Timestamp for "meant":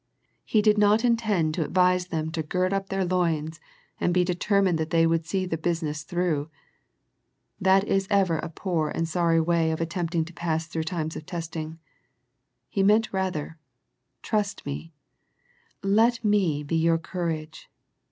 12.81-13.13